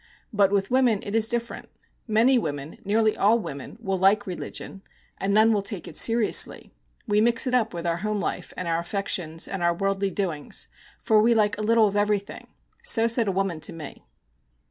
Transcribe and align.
But 0.33 0.51
with 0.51 0.71
women 0.71 1.03
it 1.03 1.13
is 1.13 1.29
different. 1.29 1.69
Many 2.07 2.39
women, 2.39 2.79
nearly 2.83 3.15
all 3.15 3.37
women, 3.37 3.77
will 3.79 3.99
like 3.99 4.25
religion, 4.25 4.81
and 5.19 5.31
none 5.31 5.53
will 5.53 5.61
take 5.61 5.87
it 5.87 5.95
seriously. 5.95 6.71
We 7.07 7.21
mix 7.21 7.45
it 7.45 7.53
up 7.53 7.71
with 7.71 7.85
our 7.85 7.97
home 7.97 8.19
life, 8.19 8.51
and 8.57 8.67
our 8.67 8.79
affections, 8.79 9.47
and 9.47 9.61
our 9.61 9.75
worldly 9.75 10.09
doings; 10.09 10.69
for 10.97 11.21
we 11.21 11.35
like 11.35 11.55
a 11.59 11.61
little 11.61 11.85
of 11.85 11.95
everything.' 11.95 12.47
So 12.81 13.05
said 13.07 13.27
a 13.27 13.31
woman 13.31 13.59
to 13.59 13.73
me. 13.73 14.03